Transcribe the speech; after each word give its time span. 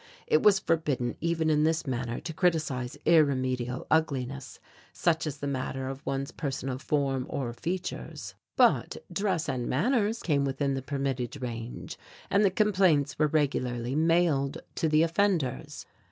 It 0.25 0.41
was 0.41 0.57
forbidden 0.57 1.15
even 1.21 1.51
in 1.51 1.63
this 1.63 1.85
manner 1.85 2.19
to 2.21 2.33
criticize 2.33 2.97
irremedial 3.05 3.85
ugliness 3.91 4.59
such 4.91 5.27
as 5.27 5.37
the 5.37 5.45
matter 5.45 5.87
of 5.89 6.03
one's 6.07 6.31
personal 6.31 6.79
form 6.79 7.27
or 7.29 7.53
features, 7.53 8.33
but 8.55 8.97
dress 9.13 9.47
and 9.47 9.67
manners 9.67 10.23
came 10.23 10.43
within 10.43 10.73
the 10.73 10.81
permitted 10.81 11.39
range 11.39 11.99
and 12.31 12.43
the 12.43 12.49
complaints 12.49 13.19
were 13.19 13.27
regularly 13.27 13.93
mailed 13.93 14.57
to 14.73 14.89
the 14.89 15.03
offenders. 15.03 15.85